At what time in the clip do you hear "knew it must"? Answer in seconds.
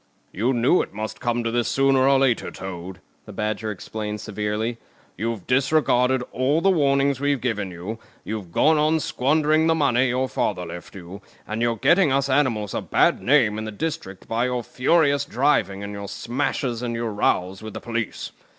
0.51-1.19